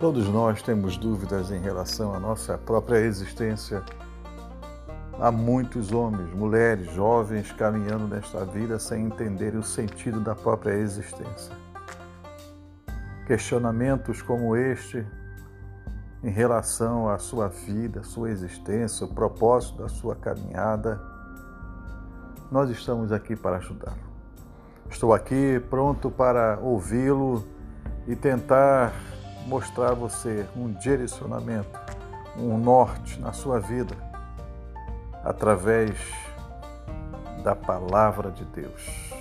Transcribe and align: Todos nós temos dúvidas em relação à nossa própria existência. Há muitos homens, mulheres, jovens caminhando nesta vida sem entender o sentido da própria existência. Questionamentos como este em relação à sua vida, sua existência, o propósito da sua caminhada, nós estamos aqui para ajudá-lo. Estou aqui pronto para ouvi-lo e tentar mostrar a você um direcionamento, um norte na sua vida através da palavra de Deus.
Todos 0.00 0.28
nós 0.28 0.60
temos 0.60 0.96
dúvidas 0.96 1.52
em 1.52 1.60
relação 1.60 2.12
à 2.12 2.18
nossa 2.18 2.58
própria 2.58 2.98
existência. 2.98 3.80
Há 5.20 5.30
muitos 5.30 5.92
homens, 5.92 6.34
mulheres, 6.34 6.92
jovens 6.92 7.52
caminhando 7.52 8.08
nesta 8.08 8.44
vida 8.44 8.78
sem 8.80 9.06
entender 9.06 9.54
o 9.54 9.62
sentido 9.62 10.18
da 10.18 10.34
própria 10.34 10.74
existência. 10.74 11.54
Questionamentos 13.24 14.20
como 14.20 14.56
este 14.56 15.06
em 16.24 16.30
relação 16.30 17.08
à 17.08 17.16
sua 17.18 17.48
vida, 17.48 18.02
sua 18.02 18.30
existência, 18.30 19.06
o 19.06 19.14
propósito 19.14 19.82
da 19.82 19.88
sua 19.88 20.16
caminhada, 20.16 21.00
nós 22.50 22.68
estamos 22.68 23.12
aqui 23.12 23.36
para 23.36 23.58
ajudá-lo. 23.58 23.96
Estou 24.90 25.14
aqui 25.14 25.62
pronto 25.70 26.10
para 26.10 26.58
ouvi-lo 26.60 27.44
e 28.08 28.16
tentar 28.16 28.92
mostrar 29.46 29.90
a 29.90 29.94
você 29.94 30.46
um 30.56 30.72
direcionamento, 30.72 31.78
um 32.36 32.58
norte 32.58 33.20
na 33.20 33.32
sua 33.32 33.60
vida 33.60 33.96
através 35.22 35.96
da 37.42 37.54
palavra 37.54 38.30
de 38.30 38.44
Deus. 38.44 39.12